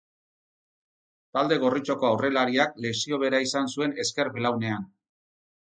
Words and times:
Talde 1.37 1.59
gorritxoko 1.65 2.09
aurrelariak 2.11 2.75
lesio 2.87 3.23
bera 3.27 3.45
izan 3.49 3.73
zuen 3.77 3.97
ezker 4.07 4.35
belaunean. 4.39 4.91